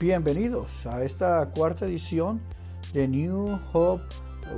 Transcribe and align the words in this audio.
Bienvenidos 0.00 0.86
a 0.86 1.02
esta 1.02 1.44
cuarta 1.46 1.84
edición 1.84 2.40
de 2.92 3.08
New 3.08 3.58
Hope 3.72 4.04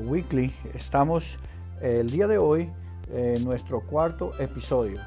Weekly. 0.04 0.52
Estamos 0.74 1.38
el 1.80 2.10
día 2.10 2.26
de 2.26 2.36
hoy 2.36 2.70
en 3.10 3.42
nuestro 3.42 3.80
cuarto 3.80 4.38
episodio. 4.38 5.00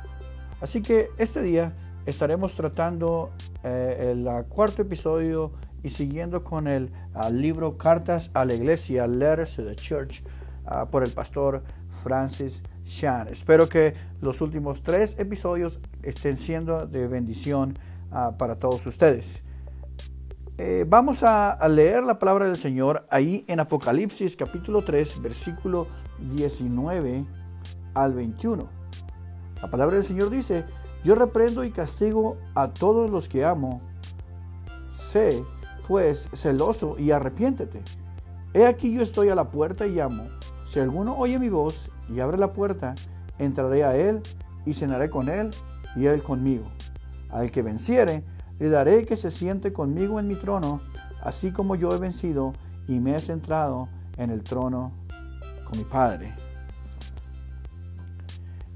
Así 0.59 0.81
que 0.81 1.11
este 1.19 1.43
día 1.43 1.73
estaremos 2.07 2.55
tratando 2.55 3.29
eh, 3.63 4.09
el 4.11 4.27
cuarto 4.45 4.81
episodio 4.81 5.51
y 5.83 5.89
siguiendo 5.89 6.43
con 6.43 6.67
el 6.67 6.91
libro 7.29 7.77
Cartas 7.77 8.31
a 8.33 8.43
la 8.43 8.55
Iglesia, 8.55 9.05
Letters 9.05 9.55
to 9.55 9.63
the 9.63 9.75
Church, 9.75 10.23
ah, 10.65 10.87
por 10.87 11.03
el 11.03 11.11
pastor 11.11 11.61
Francis 12.01 12.63
Chan. 12.83 13.27
Espero 13.27 13.69
que 13.69 13.93
los 14.19 14.41
últimos 14.41 14.81
tres 14.81 15.19
episodios 15.19 15.79
estén 16.01 16.37
siendo 16.37 16.87
de 16.87 17.07
bendición 17.07 17.77
ah, 18.11 18.33
para 18.35 18.55
todos 18.55 18.83
ustedes. 18.87 19.43
Eh, 20.59 20.85
vamos 20.87 21.23
a, 21.23 21.57
leer 21.67 22.03
la 22.03 22.19
palabra 22.19 22.45
del 22.45 22.57
Señor 22.57 23.07
ahí 23.09 23.43
en 23.47 23.59
Apocalipsis 23.59 24.37
capítulo 24.37 24.83
3, 24.83 25.19
versículo 25.23 25.87
19 26.19 27.25
al 27.95 28.13
21. 28.13 28.69
La 29.63 29.69
palabra 29.71 29.95
del 29.95 30.03
Señor 30.03 30.29
dice, 30.29 30.65
yo 31.03 31.15
reprendo 31.15 31.63
y 31.63 31.71
castigo 31.71 32.37
a 32.53 32.67
todos 32.71 33.09
los 33.09 33.29
que 33.29 33.43
amo. 33.43 33.81
Sé, 34.91 35.43
pues, 35.87 36.29
celoso 36.35 36.99
y 36.99 37.09
arrepiéntete. 37.09 37.81
He 38.53 38.67
aquí 38.67 38.93
yo 38.93 39.01
estoy 39.01 39.29
a 39.29 39.35
la 39.35 39.49
puerta 39.49 39.87
y 39.87 39.95
llamo. 39.95 40.27
Si 40.67 40.79
alguno 40.79 41.17
oye 41.17 41.39
mi 41.39 41.49
voz 41.49 41.89
y 42.13 42.19
abre 42.19 42.37
la 42.37 42.53
puerta, 42.53 42.93
entraré 43.39 43.83
a 43.83 43.97
él 43.97 44.21
y 44.67 44.75
cenaré 44.75 45.09
con 45.09 45.29
él 45.29 45.49
y 45.95 46.05
él 46.05 46.21
conmigo. 46.21 46.65
Al 47.31 47.49
que 47.49 47.63
venciere, 47.63 48.23
le 48.63 48.69
daré 48.69 49.03
que 49.03 49.17
se 49.17 49.29
siente 49.29 49.73
conmigo 49.73 50.21
en 50.21 50.27
mi 50.29 50.35
trono, 50.35 50.79
así 51.21 51.51
como 51.51 51.75
yo 51.75 51.93
he 51.93 51.97
vencido 51.97 52.53
y 52.87 53.01
me 53.01 53.13
he 53.13 53.19
centrado 53.19 53.89
en 54.15 54.29
el 54.29 54.41
trono 54.41 54.93
con 55.65 55.77
mi 55.77 55.83
Padre. 55.83 56.33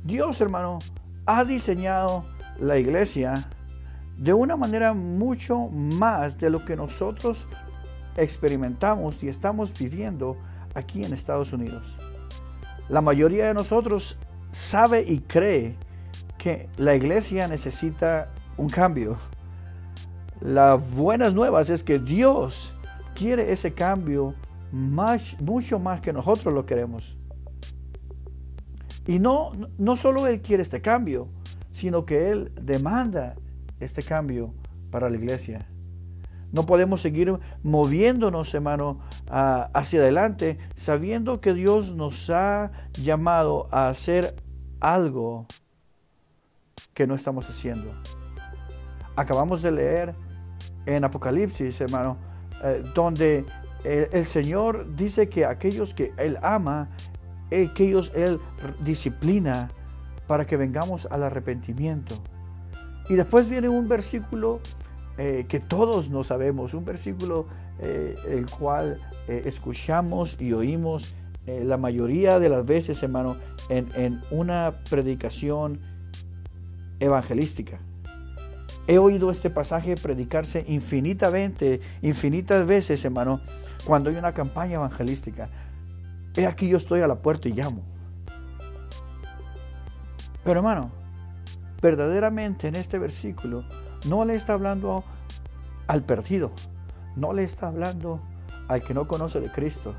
Dios, 0.03 0.41
hermano, 0.41 0.79
ha 1.25 1.45
diseñado 1.45 2.25
la 2.59 2.77
iglesia 2.77 3.47
de 4.17 4.33
una 4.33 4.57
manera 4.57 4.93
mucho 4.93 5.69
más 5.69 6.37
de 6.37 6.49
lo 6.49 6.65
que 6.65 6.75
nosotros 6.75 7.45
experimentamos 8.17 9.23
y 9.23 9.29
estamos 9.29 9.71
viviendo 9.73 10.35
aquí 10.75 11.05
en 11.05 11.13
Estados 11.13 11.53
Unidos. 11.53 11.95
La 12.89 12.99
mayoría 12.99 13.47
de 13.47 13.53
nosotros 13.53 14.17
sabe 14.51 15.03
y 15.07 15.19
cree 15.19 15.77
que 16.37 16.67
la 16.75 16.93
iglesia 16.93 17.47
necesita 17.47 18.33
un 18.57 18.67
cambio, 18.67 19.15
las 20.41 20.95
buenas 20.95 21.33
nuevas 21.33 21.69
es 21.69 21.83
que 21.83 21.99
Dios 21.99 22.73
quiere 23.15 23.51
ese 23.51 23.73
cambio 23.73 24.35
más, 24.71 25.39
mucho 25.39 25.79
más 25.79 26.01
que 26.01 26.13
nosotros 26.13 26.53
lo 26.53 26.65
queremos. 26.65 27.17
Y 29.05 29.19
no, 29.19 29.51
no 29.77 29.95
solo 29.95 30.27
Él 30.27 30.41
quiere 30.41 30.63
este 30.63 30.81
cambio, 30.81 31.29
sino 31.71 32.05
que 32.05 32.29
Él 32.29 32.51
demanda 32.61 33.35
este 33.79 34.03
cambio 34.03 34.53
para 34.91 35.09
la 35.09 35.17
iglesia. 35.17 35.65
No 36.51 36.65
podemos 36.65 37.01
seguir 37.01 37.37
moviéndonos, 37.63 38.53
hermano, 38.53 38.99
hacia 39.29 39.99
adelante, 39.99 40.57
sabiendo 40.75 41.41
que 41.41 41.53
Dios 41.53 41.93
nos 41.93 42.29
ha 42.29 42.71
llamado 42.93 43.67
a 43.71 43.89
hacer 43.89 44.35
algo 44.79 45.45
que 46.93 47.05
no 47.05 47.15
estamos 47.15 47.49
haciendo. 47.49 47.91
Acabamos 49.15 49.61
de 49.61 49.71
leer 49.71 50.15
en 50.87 51.03
Apocalipsis, 51.03 51.79
hermano, 51.81 52.17
eh, 52.63 52.81
donde 52.95 53.45
el, 53.83 54.25
Señor 54.25 54.95
dice 54.95 55.29
que 55.29 55.45
aquellos 55.45 55.93
que 55.93 56.13
Él 56.17 56.37
ama, 56.41 56.89
eh, 57.51 57.69
que 57.75 57.85
ellos 57.85 58.11
Él 58.15 58.39
disciplina 58.79 59.69
para 60.27 60.45
que 60.45 60.57
vengamos 60.57 61.07
al 61.11 61.23
arrepentimiento. 61.23 62.15
Y 63.09 63.15
después 63.15 63.49
viene 63.49 63.69
un 63.69 63.87
versículo 63.87 64.61
eh, 65.17 65.45
que 65.47 65.59
todos 65.59 66.09
no 66.09 66.23
sabemos, 66.23 66.73
un 66.73 66.85
versículo 66.85 67.45
el 67.79 68.49
cual 68.49 68.99
escuchamos 69.27 70.41
y 70.41 70.51
oímos 70.51 71.13
la 71.45 71.77
mayoría 71.77 72.39
de 72.39 72.49
las 72.49 72.65
veces, 72.65 73.03
hermano, 73.03 73.37
en 73.69 74.19
una 74.31 74.79
predicación 74.89 75.79
evangelística. 76.99 77.77
He 78.87 78.97
oído 78.97 79.29
este 79.31 79.49
pasaje 79.49 79.95
predicarse 79.95 80.63
infinitamente, 80.67 81.81
infinitas 82.01 82.65
veces, 82.65 83.03
hermano, 83.03 83.41
cuando 83.85 84.09
hay 84.09 84.15
una 84.15 84.31
campaña 84.31 84.75
evangelística. 84.75 85.49
He 86.35 86.45
aquí 86.47 86.69
yo 86.69 86.77
estoy 86.77 87.01
a 87.01 87.07
la 87.07 87.15
puerta 87.15 87.49
y 87.49 87.53
llamo. 87.53 87.81
Pero 90.43 90.61
hermano, 90.61 90.89
verdaderamente 91.81 92.69
en 92.69 92.77
este 92.77 92.97
versículo 92.97 93.65
no 94.07 94.23
le 94.23 94.35
está 94.35 94.53
hablando 94.53 95.03
al 95.87 96.03
perdido, 96.03 96.51
no 97.17 97.33
le 97.33 97.43
está 97.43 97.67
hablando 97.67 98.21
al 98.69 98.81
que 98.81 98.93
no 98.93 99.07
conoce 99.07 99.41
de 99.41 99.51
Cristo, 99.51 99.93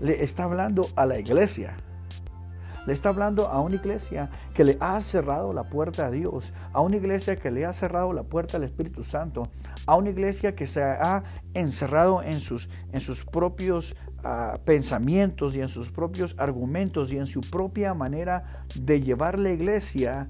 le 0.00 0.24
está 0.24 0.44
hablando 0.44 0.88
a 0.96 1.06
la 1.06 1.20
iglesia. 1.20 1.76
Le 2.86 2.92
está 2.92 3.10
hablando 3.10 3.46
a 3.46 3.60
una 3.60 3.76
iglesia 3.76 4.28
que 4.54 4.64
le 4.64 4.76
ha 4.80 5.00
cerrado 5.00 5.52
la 5.52 5.64
puerta 5.64 6.06
a 6.06 6.10
Dios, 6.10 6.52
a 6.72 6.80
una 6.80 6.96
iglesia 6.96 7.36
que 7.36 7.50
le 7.50 7.64
ha 7.64 7.72
cerrado 7.72 8.12
la 8.12 8.24
puerta 8.24 8.56
al 8.56 8.64
Espíritu 8.64 9.04
Santo, 9.04 9.48
a 9.86 9.96
una 9.96 10.10
iglesia 10.10 10.56
que 10.56 10.66
se 10.66 10.82
ha 10.82 11.22
encerrado 11.54 12.22
en 12.22 12.40
sus, 12.40 12.68
en 12.92 13.00
sus 13.00 13.24
propios 13.24 13.94
ah, 14.24 14.58
pensamientos 14.64 15.54
y 15.54 15.60
en 15.60 15.68
sus 15.68 15.90
propios 15.90 16.34
argumentos 16.38 17.12
y 17.12 17.18
en 17.18 17.26
su 17.26 17.40
propia 17.40 17.94
manera 17.94 18.64
de 18.74 19.00
llevar 19.00 19.38
la 19.38 19.50
iglesia, 19.50 20.28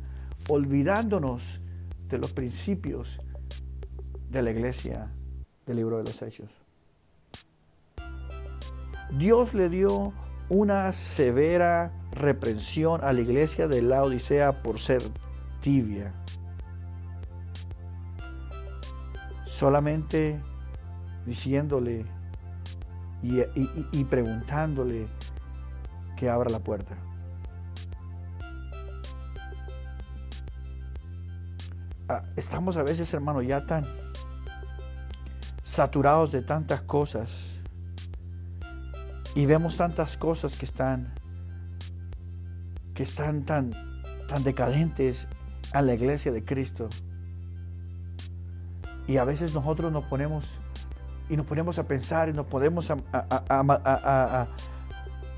olvidándonos 0.48 1.62
de 2.08 2.19
los 2.19 2.32
principios 2.32 3.19
de 4.28 4.42
la 4.42 4.50
iglesia 4.50 5.08
del 5.64 5.76
libro 5.76 5.96
de 5.98 6.04
los 6.04 6.20
Hechos. 6.20 6.50
Dios 9.16 9.54
le 9.54 9.70
dio 9.70 10.12
una 10.48 10.92
severa 10.92 11.92
reprensión 12.12 13.02
a 13.02 13.12
la 13.12 13.20
iglesia 13.20 13.66
de 13.66 13.82
la 13.82 14.02
Odisea 14.02 14.62
por 14.62 14.78
ser 14.80 15.02
tibia. 15.60 16.12
Solamente 19.46 20.40
diciéndole 21.26 22.04
y, 23.22 24.04
preguntándole 24.04 25.06
que 26.16 26.28
abra 26.28 26.50
la 26.50 26.58
puerta. 26.58 26.96
Ah, 32.08 32.24
estamos 32.36 32.76
a 32.76 32.82
veces, 32.82 33.12
hermano, 33.14 33.42
ya 33.42 33.64
tan 33.64 33.86
saturados 35.62 36.32
de 36.32 36.42
tantas 36.42 36.82
cosas 36.82 37.60
y 39.34 39.46
vemos 39.46 39.76
tantas 39.76 40.16
cosas 40.16 40.56
que 40.56 40.66
están 40.66 41.14
que 42.94 43.03
están 43.03 43.44
tan 43.44 43.72
tan 44.32 44.44
decadentes 44.44 45.28
a 45.72 45.82
la 45.82 45.94
iglesia 45.94 46.32
de 46.32 46.44
Cristo. 46.44 46.88
Y 49.06 49.16
a 49.16 49.25
veces 49.25 49.54
nosotros 49.54 49.92
nos 49.92 50.04
ponemos 50.04 50.60
y 51.28 51.36
nos 51.36 51.47
ponemos 51.47 51.78
a 51.78 51.86
pensar 51.86 52.28
y 52.28 52.32
nos 52.32 52.47
podemos 52.47 52.91
a, 52.91 52.97
a, 53.12 54.46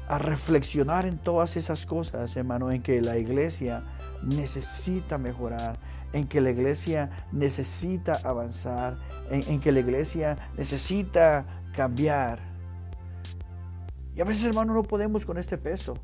a, 0.08 0.18
reflexionar 0.18 1.06
en 1.06 1.18
todas 1.18 1.56
esas 1.56 1.86
cosas, 1.86 2.36
hermano, 2.36 2.70
en 2.70 2.82
que 2.82 3.00
la 3.00 3.18
iglesia 3.18 3.82
necesita 4.22 5.18
mejorar, 5.18 5.78
en 6.12 6.26
que 6.26 6.40
la 6.40 6.50
iglesia 6.50 7.26
necesita 7.32 8.20
avanzar, 8.22 8.96
en 9.30 9.60
que 9.60 9.72
la 9.72 9.80
iglesia 9.80 10.36
necesita 10.56 11.46
cambiar. 11.74 12.38
Y 14.14 14.20
a 14.20 14.24
veces, 14.24 14.44
hermano, 14.44 14.74
no 14.74 14.82
podemos 14.84 15.26
con 15.26 15.38
este 15.38 15.58
peso. 15.58 15.94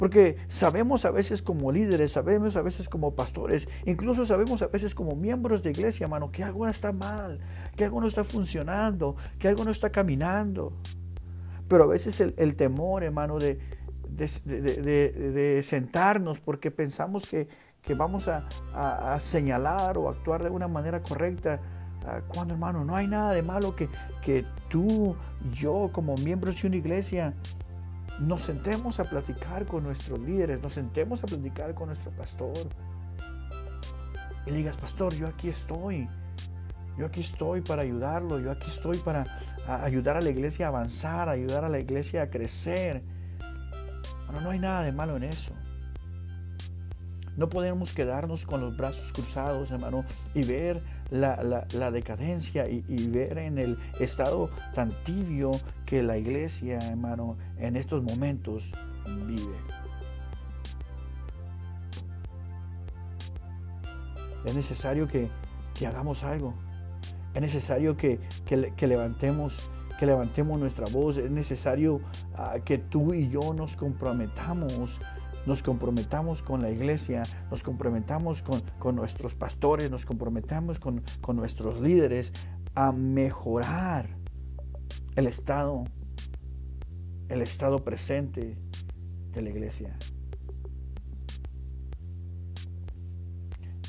Porque 0.00 0.38
sabemos 0.48 1.04
a 1.04 1.10
veces 1.10 1.42
como 1.42 1.70
líderes, 1.70 2.12
sabemos 2.12 2.56
a 2.56 2.62
veces 2.62 2.88
como 2.88 3.14
pastores, 3.14 3.68
incluso 3.84 4.24
sabemos 4.24 4.62
a 4.62 4.68
veces 4.68 4.94
como 4.94 5.14
miembros 5.14 5.62
de 5.62 5.72
iglesia, 5.72 6.04
hermano, 6.04 6.32
que 6.32 6.42
algo 6.42 6.66
está 6.66 6.90
mal, 6.90 7.38
que 7.76 7.84
algo 7.84 8.00
no 8.00 8.06
está 8.06 8.24
funcionando, 8.24 9.14
que 9.38 9.46
algo 9.46 9.62
no 9.62 9.70
está 9.70 9.90
caminando. 9.90 10.72
Pero 11.68 11.84
a 11.84 11.86
veces 11.86 12.18
el, 12.18 12.56
temor, 12.56 13.04
hermano, 13.04 13.36
de, 13.38 13.60
sentarnos 15.62 16.40
porque 16.40 16.70
pensamos 16.70 17.28
que, 17.28 17.46
vamos 17.94 18.26
a, 18.26 19.18
señalar 19.20 19.98
o 19.98 20.08
actuar 20.08 20.42
de 20.42 20.48
una 20.48 20.66
manera 20.66 21.02
correcta, 21.02 21.60
ah, 22.06 22.22
cuando 22.26 22.54
hermano, 22.54 22.86
no 22.86 22.96
hay 22.96 23.06
nada 23.06 23.34
de 23.34 23.42
malo 23.42 23.76
que 23.76 24.46
tú, 24.70 25.14
yo 25.52 25.90
como 25.92 26.14
miembros 26.14 26.62
de 26.62 26.68
una 26.68 26.76
iglesia, 26.76 27.34
nos 28.20 28.42
sentemos 28.42 29.00
a 29.00 29.04
platicar 29.04 29.66
con 29.66 29.82
nuestros 29.82 30.18
líderes, 30.20 30.62
nos 30.62 30.74
sentemos 30.74 31.24
a 31.24 31.26
platicar 31.26 31.74
con 31.74 31.88
nuestro 31.88 32.10
pastor. 32.12 32.68
Y 34.46 34.50
digas, 34.50 34.76
pastor, 34.76 35.14
yo 35.14 35.26
aquí 35.26 35.48
estoy. 35.48 36.08
Yo 36.98 37.06
aquí 37.06 37.20
estoy 37.20 37.62
para 37.62 37.82
ayudarlo, 37.82 38.38
yo 38.40 38.50
aquí 38.50 38.68
estoy 38.68 38.98
para 38.98 39.24
ayudar 39.66 40.18
a 40.18 40.20
la 40.20 40.28
iglesia 40.28 40.66
a 40.66 40.68
avanzar, 40.68 41.28
ayudar 41.30 41.64
a 41.64 41.68
la 41.68 41.78
iglesia 41.78 42.22
a 42.22 42.30
crecer. 42.30 43.02
Bueno, 44.26 44.42
no 44.42 44.50
hay 44.50 44.58
nada 44.58 44.82
de 44.82 44.92
malo 44.92 45.16
en 45.16 45.24
eso. 45.24 45.54
No 47.36 47.48
podemos 47.48 47.92
quedarnos 47.92 48.44
con 48.44 48.60
los 48.60 48.76
brazos 48.76 49.14
cruzados, 49.14 49.70
hermano, 49.70 50.04
y 50.34 50.42
ver 50.42 50.82
la, 51.10 51.90
decadencia 51.90 52.68
y, 52.68 52.84
y, 52.86 53.08
ver 53.08 53.38
en 53.38 53.56
el 53.56 53.78
estado 53.98 54.50
tan 54.74 54.90
tibio 55.04 55.52
que 55.90 56.04
la 56.04 56.16
iglesia, 56.16 56.78
hermano, 56.78 57.36
en 57.58 57.74
estos 57.74 58.00
momentos 58.04 58.72
vive. 59.26 59.56
Es 64.44 64.54
necesario 64.54 65.08
que, 65.08 65.28
hagamos 65.84 66.22
algo. 66.22 66.54
Es 67.34 67.40
necesario 67.40 67.96
que, 67.96 68.20
levantemos 68.78 69.68
que 69.98 70.06
levantemos 70.06 70.60
nuestra 70.60 70.86
voz, 70.92 71.16
es 71.16 71.30
necesario 71.30 72.00
ah, 72.36 72.58
que 72.64 72.78
tú 72.78 73.12
y 73.12 73.28
yo 73.28 73.52
nos 73.52 73.76
comprometamos, 73.76 75.00
nos 75.44 75.64
comprometamos 75.64 76.44
con 76.44 76.62
la 76.62 76.70
iglesia, 76.70 77.24
nos 77.50 77.64
comprometamos 77.64 78.44
con, 78.78 78.94
nuestros 78.94 79.34
pastores, 79.34 79.90
nos 79.90 80.06
comprometamos 80.06 80.78
con, 80.78 81.02
con, 81.20 81.34
nuestros 81.34 81.80
líderes 81.80 82.32
a 82.76 82.92
mejorar 82.92 84.19
el 85.16 85.26
estado, 85.26 85.84
el 87.28 87.42
estado 87.42 87.84
presente 87.84 88.56
de 89.32 89.42
la 89.42 89.50
iglesia. 89.50 89.96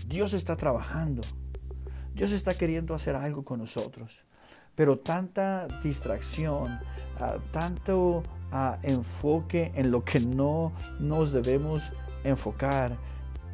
Dios 0.08 0.34
está 0.34 0.58
trabajando. 0.58 1.22
Dios 2.14 2.32
está 2.32 2.54
queriendo 2.54 2.94
hacer 2.94 3.16
algo 3.16 3.44
con 3.44 3.60
nosotros. 3.60 4.26
Pero 4.76 5.00
tanta 5.00 5.68
distracción, 5.84 6.80
ah, 7.20 7.38
tanto 7.52 8.24
ah, 8.52 8.78
enfoque 8.84 9.72
en 9.76 9.92
lo 9.92 10.04
que 10.04 10.20
no 10.20 10.74
nos 11.00 11.32
debemos 11.32 11.94
enfocar, 12.24 12.98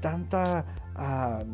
tanta 0.02 0.66
uh, 0.96 1.46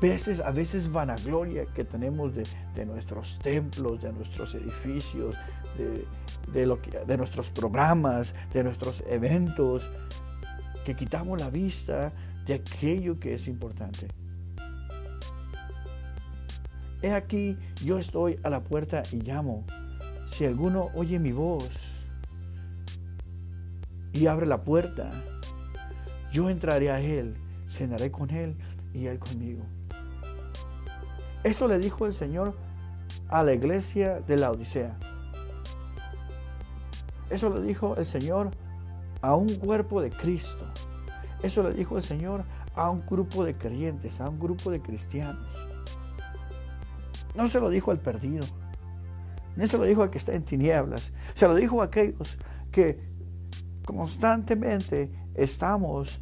veces, 0.00 0.40
a 0.40 0.50
veces 0.50 0.90
vanagloria 0.90 1.66
que 1.66 1.84
tenemos 1.84 2.34
de, 2.34 2.86
nuestros 2.86 3.38
templos, 3.38 4.02
de 4.02 4.12
nuestros 4.12 4.54
edificios, 4.54 5.36
de, 6.52 6.66
lo 6.66 6.80
que, 6.80 6.90
de 6.90 7.16
nuestros 7.16 7.50
programas, 7.50 8.34
de 8.52 8.64
nuestros 8.64 9.02
eventos, 9.08 9.90
que 10.84 10.94
quitamos 10.94 11.40
la 11.40 11.50
vista 11.50 12.12
de 12.46 12.54
aquello 12.54 13.18
que 13.18 13.34
es 13.34 13.48
importante. 13.48 14.08
He 17.02 17.12
aquí, 17.12 17.58
yo 17.84 17.98
estoy 17.98 18.38
a 18.42 18.50
la 18.50 18.62
puerta 18.64 19.02
y 19.12 19.16
llamo. 19.16 19.64
Si 20.26 20.44
alguno 20.44 20.88
oye 20.94 21.18
mi 21.18 21.32
voz 21.32 22.04
y 24.12 24.26
abre 24.26 24.46
la 24.46 24.56
puerta, 24.56 25.10
yo 26.32 26.50
entraré 26.50 26.90
a 26.90 27.00
él, 27.00 27.36
cenaré 27.68 28.10
con 28.10 28.30
él 28.30 28.56
y 28.96 29.06
él 29.06 29.18
conmigo. 29.18 29.62
Esto 31.44 31.68
le 31.68 31.78
dijo 31.78 32.06
el 32.06 32.12
Señor 32.12 32.54
a 33.28 33.44
la 33.44 33.52
iglesia 33.52 34.20
de 34.20 34.38
la 34.38 34.50
Odisea. 34.50 34.96
Eso 37.28 37.50
le 37.54 37.60
dijo 37.60 37.96
el 37.96 38.06
Señor 38.06 38.50
a 39.20 39.34
un 39.34 39.54
cuerpo 39.56 40.00
de 40.00 40.10
Cristo. 40.10 40.64
Eso 41.42 41.62
le 41.62 41.74
dijo 41.74 41.96
el 41.96 42.02
Señor 42.02 42.44
a 42.74 42.90
un 42.90 43.04
grupo 43.06 43.44
de 43.44 43.54
creyentes, 43.54 44.20
a 44.20 44.28
un 44.28 44.38
grupo 44.38 44.70
de 44.70 44.80
cristianos. 44.80 45.46
No 47.34 47.48
se 47.48 47.60
lo 47.60 47.68
dijo 47.68 47.90
al 47.90 47.98
perdido, 47.98 48.46
no 49.56 49.66
se 49.66 49.76
lo 49.76 49.84
dijo 49.84 50.02
al 50.02 50.10
que 50.10 50.18
está 50.18 50.34
en 50.34 50.42
tinieblas, 50.42 51.12
se 51.34 51.46
lo 51.46 51.54
dijo 51.54 51.82
a 51.82 51.86
aquellos 51.86 52.38
que 52.72 52.98
constantemente 53.84 55.10
estamos 55.34 56.20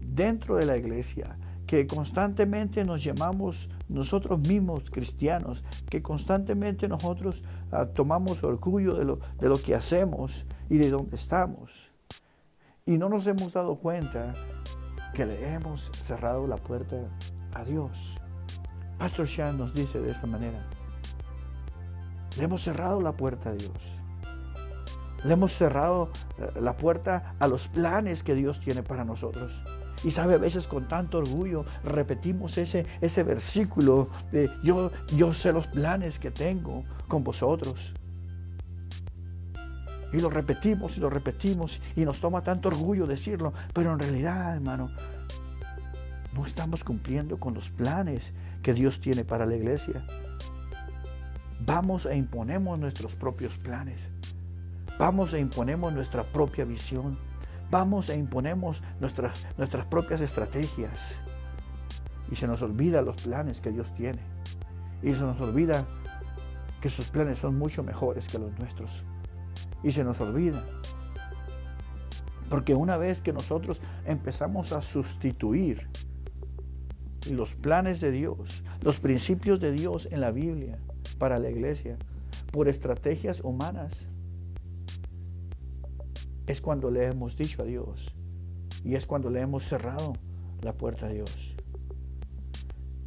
dentro 0.00 0.56
de 0.56 0.66
la 0.66 0.76
iglesia, 0.76 1.36
que 1.72 1.86
constantemente 1.86 2.84
nos 2.84 3.02
llamamos 3.02 3.70
nosotros 3.88 4.38
mismos 4.40 4.90
cristianos, 4.90 5.64
que 5.88 6.02
constantemente 6.02 6.86
nosotros 6.86 7.42
ah, 7.70 7.86
tomamos 7.86 8.44
orgullo 8.44 8.92
de 8.92 9.06
lo, 9.06 9.20
de 9.40 9.48
lo 9.48 9.56
que 9.56 9.74
hacemos 9.74 10.44
y 10.68 10.76
de 10.76 10.90
dónde 10.90 11.16
estamos. 11.16 11.90
Y 12.84 12.98
no 12.98 13.08
nos 13.08 13.26
hemos 13.26 13.54
dado 13.54 13.76
cuenta 13.76 14.34
que 15.14 15.24
le 15.24 15.50
hemos 15.50 15.90
cerrado 16.02 16.46
la 16.46 16.58
puerta 16.58 17.08
a 17.54 17.64
Dios. 17.64 18.18
Pastor 18.98 19.26
Shan 19.26 19.56
nos 19.56 19.72
dice 19.72 19.98
de 19.98 20.10
esta 20.10 20.26
manera, 20.26 20.68
le 22.36 22.44
hemos 22.44 22.60
cerrado 22.60 23.00
la 23.00 23.12
puerta 23.12 23.48
a 23.48 23.54
Dios. 23.54 23.96
Le 25.24 25.32
hemos 25.32 25.52
cerrado 25.52 26.10
eh, 26.36 26.60
la 26.60 26.76
puerta 26.76 27.34
a 27.38 27.48
los 27.48 27.68
planes 27.68 28.22
que 28.22 28.34
Dios 28.34 28.60
tiene 28.60 28.82
para 28.82 29.06
nosotros. 29.06 29.62
Y 30.04 30.10
sabe, 30.10 30.34
a 30.34 30.38
veces 30.38 30.66
con 30.66 30.88
tanto 30.88 31.18
orgullo 31.18 31.64
repetimos 31.84 32.58
ese, 32.58 32.86
ese 33.00 33.22
versículo 33.22 34.08
de 34.32 34.50
yo, 34.62 34.90
yo 35.16 35.32
sé 35.32 35.52
los 35.52 35.68
planes 35.68 36.18
que 36.18 36.30
tengo 36.30 36.84
con 37.08 37.22
vosotros. 37.22 37.94
Y 40.12 40.20
lo 40.20 40.28
repetimos 40.28 40.96
y 40.98 41.00
lo 41.00 41.08
repetimos 41.08 41.80
y 41.96 42.04
nos 42.04 42.20
toma 42.20 42.42
tanto 42.42 42.68
orgullo 42.68 43.06
decirlo, 43.06 43.52
pero 43.72 43.92
en 43.92 43.98
realidad, 43.98 44.54
hermano, 44.54 44.90
no 46.34 46.46
estamos 46.46 46.84
cumpliendo 46.84 47.38
con 47.38 47.54
los 47.54 47.70
planes 47.70 48.32
que 48.62 48.74
Dios 48.74 49.00
tiene 49.00 49.24
para 49.24 49.46
la 49.46 49.54
iglesia. 49.56 50.04
Vamos 51.64 52.06
e 52.06 52.16
imponemos 52.16 52.78
nuestros 52.78 53.14
propios 53.14 53.56
planes. 53.56 54.10
Vamos 54.98 55.32
e 55.34 55.38
imponemos 55.38 55.92
nuestra 55.92 56.22
propia 56.24 56.64
visión. 56.64 57.18
Vamos 57.72 58.10
e 58.10 58.16
imponemos 58.18 58.82
nuestras, 59.00 59.46
nuestras 59.56 59.86
propias 59.86 60.20
estrategias. 60.20 61.22
Y 62.30 62.36
se 62.36 62.46
nos 62.46 62.60
olvida 62.60 63.00
los 63.00 63.16
planes 63.22 63.62
que 63.62 63.70
Dios 63.70 63.92
tiene. 63.92 64.20
Y 65.02 65.14
se 65.14 65.20
nos 65.20 65.40
olvida 65.40 65.86
que 66.82 66.90
sus 66.90 67.06
planes 67.06 67.38
son 67.38 67.58
mucho 67.58 67.82
mejores 67.82 68.28
que 68.28 68.38
los 68.38 68.56
nuestros 68.58 69.04
y 69.82 69.90
se 69.90 70.04
nos 70.04 70.20
olvida. 70.20 70.62
Porque 72.50 72.74
una 72.74 72.98
vez 72.98 73.22
que 73.22 73.32
nosotros 73.32 73.80
empezamos 74.04 74.72
a 74.72 74.82
sustituir 74.82 75.88
los 77.30 77.54
planes 77.54 78.02
de 78.02 78.10
Dios, 78.10 78.62
los 78.82 79.00
principios 79.00 79.60
de 79.60 79.72
Dios 79.72 80.08
en 80.10 80.20
la 80.20 80.30
Biblia 80.30 80.78
para 81.18 81.38
la 81.38 81.48
iglesia, 81.48 81.96
por 82.50 82.68
estrategias 82.68 83.40
humanas, 83.40 84.08
es 86.52 86.60
cuando 86.60 86.90
le 86.90 87.06
hemos 87.06 87.36
dicho 87.38 87.62
a 87.62 87.64
Dios 87.64 88.14
y 88.84 88.94
es 88.94 89.06
cuando 89.06 89.30
le 89.30 89.40
hemos 89.40 89.64
cerrado 89.64 90.12
la 90.60 90.74
puerta 90.74 91.06
a 91.06 91.08
Dios. 91.08 91.56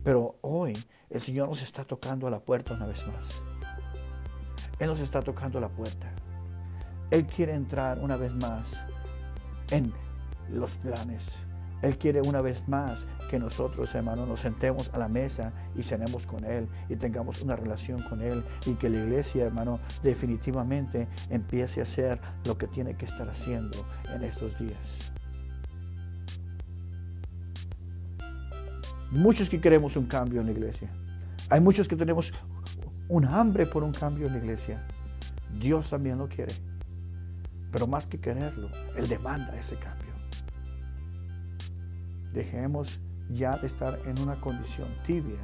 Pero 0.03 0.39
hoy 0.41 0.73
el 1.11 1.21
Señor 1.21 1.49
nos 1.49 1.61
está 1.61 1.83
tocando 1.85 2.25
a 2.25 2.31
la 2.31 2.39
puerta 2.39 2.73
una 2.73 2.87
vez 2.87 3.05
más. 3.07 3.43
Él 4.79 4.87
nos 4.87 4.99
está 4.99 5.21
tocando 5.21 5.59
la 5.59 5.69
puerta. 5.69 6.11
Él 7.11 7.27
quiere 7.27 7.53
entrar 7.53 7.99
una 7.99 8.17
vez 8.17 8.33
más 8.33 8.83
en 9.69 9.93
los 10.49 10.77
planes. 10.77 11.35
Él 11.85 11.99
quiere 11.99 12.19
una 12.21 12.41
vez 12.41 12.67
más 12.67 13.05
que 13.29 13.37
nosotros, 13.37 13.93
hermanos, 13.93 14.27
nos 14.27 14.39
sentemos 14.39 14.89
a 14.91 14.97
la 14.97 15.07
mesa 15.07 15.53
y 15.75 15.83
cenemos 15.83 16.25
con 16.25 16.43
Él 16.43 16.67
y 16.89 16.95
tengamos 16.95 17.43
una 17.43 17.55
relación 17.55 18.01
con 18.01 18.21
Él 18.21 18.43
y 18.65 18.73
que 18.73 18.89
la 18.89 18.97
iglesia, 19.03 19.45
hermano, 19.45 19.79
definitivamente 20.01 21.07
empiece 21.29 21.81
a 21.81 21.83
hacer 21.83 22.19
lo 22.43 22.57
que 22.57 22.65
tiene 22.65 22.95
que 22.95 23.05
estar 23.05 23.29
haciendo 23.29 23.85
en 24.11 24.23
estos 24.23 24.57
días. 24.57 25.13
Muchos 29.11 29.47
que 29.47 29.61
queremos 29.61 29.95
un 29.95 30.07
cambio 30.07 30.41
en 30.41 30.47
la 30.47 30.53
iglesia. 30.53 30.89
Hay 31.51 31.61
muchos 31.61 31.87
que 31.87 31.95
tenemos 31.95 32.33
un 33.09 33.25
hambre 33.25 33.67
por 33.67 33.83
un 33.83 33.91
cambio 33.91 34.25
en 34.25 34.33
la 34.33 34.39
iglesia. 34.39 34.87
Dios 35.59 35.91
también 35.91 36.17
lo 36.17 36.27
quiere. 36.27 36.55
Pero 37.71 37.85
más 37.85 38.07
que 38.07 38.19
quererlo, 38.19 38.71
Él 38.97 39.07
demanda 39.07 39.55
ese 39.55 39.75
cambio. 39.75 40.04
Dejemos 42.35 42.99
ya 43.29 43.57
de 43.57 43.65
estar 43.65 43.97
en 44.05 44.19
una 44.19 44.35
condición 44.41 44.89
tibia, 45.07 45.39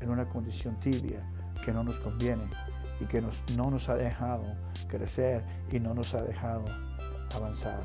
en 0.00 0.08
una 0.08 0.26
condición 0.26 0.80
tibia 0.80 1.20
que 1.62 1.70
no 1.70 1.84
nos 1.84 2.00
conviene 2.00 2.48
y 2.98 3.04
que 3.04 3.20
no 3.20 3.70
nos 3.70 3.88
ha 3.90 3.94
dejado 3.94 4.44
crecer 4.88 5.44
y 5.70 5.78
no 5.78 5.92
nos 5.92 6.14
ha 6.14 6.22
dejado 6.22 6.64
avanzar. 7.36 7.80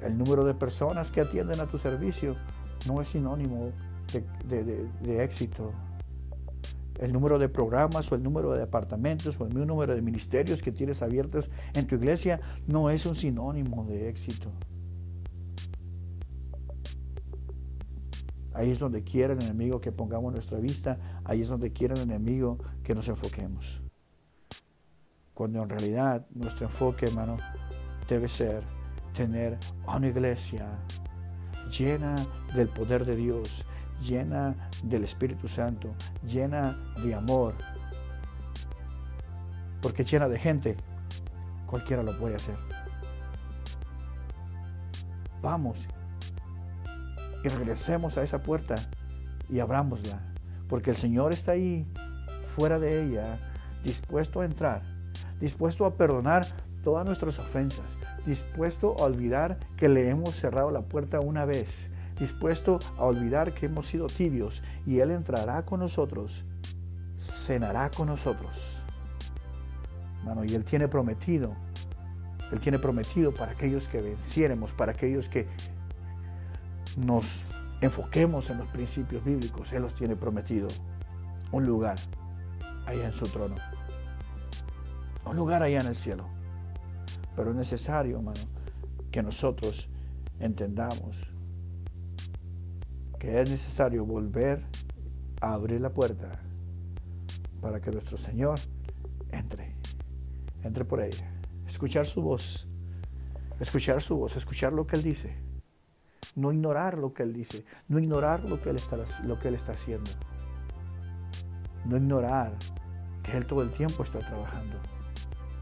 El 0.00 0.16
número 0.16 0.44
de 0.44 0.54
personas 0.54 1.10
que 1.10 1.20
atienden 1.20 1.60
a 1.60 1.66
tu 1.66 1.76
servicio 1.76 2.34
no 2.86 3.02
es 3.02 3.08
sinónimo 3.08 3.72
de 4.48 5.22
éxito 5.22 5.70
el 7.00 7.12
número 7.12 7.38
de 7.38 7.48
programas 7.48 8.12
o 8.12 8.14
el 8.14 8.22
número 8.22 8.52
de 8.52 8.60
departamentos 8.60 9.40
o 9.40 9.46
el 9.46 9.54
número 9.54 9.94
de 9.94 10.02
ministerios 10.02 10.62
que 10.62 10.70
tienes 10.70 11.02
abiertos 11.02 11.50
en 11.74 11.86
tu 11.86 11.94
iglesia 11.94 12.40
no 12.66 12.90
es 12.90 13.06
un 13.06 13.16
sinónimo 13.16 13.84
de 13.86 14.08
éxito. 14.08 14.52
Ahí 18.52 18.70
es 18.70 18.78
donde 18.78 19.02
quiere 19.02 19.32
el 19.32 19.42
enemigo 19.42 19.80
que 19.80 19.92
pongamos 19.92 20.34
nuestra 20.34 20.58
vista. 20.58 20.98
Ahí 21.24 21.40
es 21.40 21.48
donde 21.48 21.72
quiere 21.72 21.94
el 21.94 22.02
enemigo 22.02 22.58
que 22.82 22.94
nos 22.94 23.08
enfoquemos. 23.08 23.80
Cuando 25.32 25.62
en 25.62 25.70
realidad 25.70 26.26
nuestro 26.34 26.66
enfoque, 26.66 27.06
hermano, 27.06 27.38
debe 28.08 28.28
ser 28.28 28.62
tener 29.14 29.56
una 29.86 30.08
iglesia 30.08 30.66
llena 31.70 32.14
del 32.54 32.68
poder 32.68 33.06
de 33.06 33.16
Dios, 33.16 33.64
llena 34.00 34.54
del 34.82 35.04
Espíritu 35.04 35.48
Santo, 35.48 35.94
llena 36.26 36.76
de 37.02 37.14
amor. 37.14 37.54
Porque 39.80 40.04
llena 40.04 40.28
de 40.28 40.38
gente, 40.38 40.76
cualquiera 41.66 42.02
lo 42.02 42.18
puede 42.18 42.36
hacer. 42.36 42.56
Vamos 45.42 45.86
y 47.42 47.48
regresemos 47.48 48.18
a 48.18 48.22
esa 48.22 48.42
puerta 48.42 48.74
y 49.48 49.60
abrámosla, 49.60 50.20
porque 50.68 50.90
el 50.90 50.96
Señor 50.96 51.32
está 51.32 51.52
ahí, 51.52 51.86
fuera 52.44 52.78
de 52.78 53.02
ella, 53.02 53.38
dispuesto 53.82 54.40
a 54.40 54.44
entrar, 54.44 54.82
dispuesto 55.40 55.86
a 55.86 55.94
perdonar 55.94 56.44
todas 56.82 57.06
nuestras 57.06 57.38
ofensas, 57.38 57.86
dispuesto 58.26 58.94
a 58.98 59.04
olvidar 59.04 59.58
que 59.76 59.88
le 59.88 60.08
hemos 60.10 60.34
cerrado 60.34 60.70
la 60.70 60.82
puerta 60.82 61.20
una 61.20 61.44
vez, 61.44 61.90
dispuesto 62.20 62.78
a 62.98 63.04
olvidar 63.04 63.54
que 63.54 63.66
hemos 63.66 63.86
sido 63.86 64.06
tibios 64.06 64.62
y 64.86 65.00
Él 65.00 65.10
entrará 65.10 65.64
con 65.64 65.80
nosotros, 65.80 66.44
cenará 67.18 67.90
con 67.90 68.08
nosotros. 68.08 68.52
Mano, 70.24 70.44
y 70.44 70.54
Él 70.54 70.64
tiene 70.64 70.86
prometido, 70.86 71.56
Él 72.52 72.60
tiene 72.60 72.78
prometido 72.78 73.32
para 73.32 73.52
aquellos 73.52 73.88
que 73.88 74.02
venciéremos, 74.02 74.72
para 74.72 74.92
aquellos 74.92 75.30
que 75.30 75.48
nos 76.98 77.40
enfoquemos 77.80 78.50
en 78.50 78.58
los 78.58 78.68
principios 78.68 79.24
bíblicos, 79.24 79.72
Él 79.72 79.82
los 79.82 79.94
tiene 79.94 80.14
prometido 80.14 80.68
un 81.52 81.64
lugar 81.64 81.96
allá 82.84 83.06
en 83.06 83.14
su 83.14 83.26
trono, 83.28 83.56
un 85.24 85.36
lugar 85.36 85.62
allá 85.62 85.80
en 85.80 85.86
el 85.86 85.96
cielo. 85.96 86.26
Pero 87.34 87.50
es 87.50 87.56
necesario, 87.56 88.18
hermano, 88.18 88.40
que 89.10 89.22
nosotros 89.22 89.88
entendamos 90.38 91.32
que 93.20 93.38
es 93.40 93.50
necesario 93.50 94.04
volver 94.06 94.64
a 95.42 95.52
abrir 95.52 95.80
la 95.80 95.90
puerta 95.90 96.40
para 97.60 97.78
que 97.78 97.90
nuestro 97.90 98.16
Señor 98.16 98.58
entre, 99.30 99.76
entre 100.64 100.86
por 100.86 101.02
ella, 101.02 101.30
escuchar 101.68 102.06
su 102.06 102.22
voz, 102.22 102.66
escuchar 103.60 104.00
su 104.00 104.16
voz, 104.16 104.36
escuchar 104.36 104.72
lo 104.72 104.86
que 104.86 104.96
Él 104.96 105.02
dice, 105.02 105.36
no 106.34 106.50
ignorar 106.50 106.96
lo 106.96 107.12
que 107.12 107.22
Él 107.22 107.34
dice, 107.34 107.66
no 107.88 107.98
ignorar 107.98 108.42
lo 108.44 108.60
que 108.62 108.70
Él 108.70 108.76
está, 108.76 108.96
lo 109.24 109.38
que 109.38 109.48
él 109.48 109.54
está 109.54 109.72
haciendo, 109.72 110.10
no 111.84 111.98
ignorar 111.98 112.56
que 113.22 113.36
Él 113.36 113.46
todo 113.46 113.62
el 113.62 113.70
tiempo 113.70 114.02
está 114.02 114.20
trabajando 114.20 114.76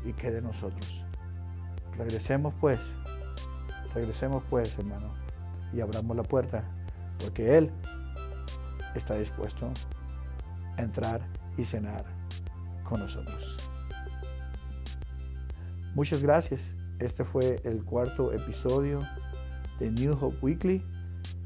y 0.05 0.13
que 0.13 0.31
de 0.31 0.41
nosotros. 0.41 1.05
Regresemos 1.97 2.55
pues, 2.61 2.95
regresemos 3.93 4.45
pues, 4.49 4.79
hermano, 4.79 5.13
y 5.73 5.81
abramos 5.81 6.17
la 6.17 6.23
puerta, 6.23 6.78
porque 7.19 7.59
Él 7.59 7.71
está 8.95 9.15
dispuesto 9.17 9.71
a 10.77 10.83
entrar 10.83 11.21
y 11.57 11.65
cenar 11.65 12.05
con 12.85 13.01
nosotros. 13.01 13.57
Muchas 15.95 16.23
gracias. 16.23 16.75
Este 16.99 17.25
fue 17.25 17.61
el 17.65 17.85
cuarto 17.85 18.33
episodio 18.33 19.01
de 19.79 19.91
New 19.91 20.13
Hope 20.13 20.39
Weekly. 20.43 20.83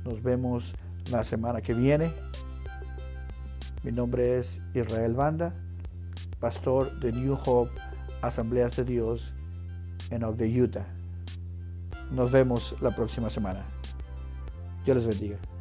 Nos 0.05 0.23
vemos 0.23 0.75
la 1.11 1.25
semana 1.25 1.61
que 1.61 1.75
viene. 1.75 2.12
Mi 3.83 3.93
nombre 3.93 4.38
es 4.38 4.62
Israel 4.75 5.14
Banda, 5.14 5.55
pastor 6.38 6.99
de 7.00 7.12
New 7.12 7.37
Hope 7.45 7.73
Asambleas 8.23 8.76
de 8.76 8.85
Dios 8.85 9.35
en 10.11 10.23
Ogden, 10.23 10.62
Utah. 10.62 10.87
Nos 12.11 12.31
vemos 12.31 12.76
la 12.81 12.95
próxima 12.95 13.31
semana. 13.31 13.64
Dios 14.85 14.97
les 14.97 15.07
bendiga. 15.07 15.52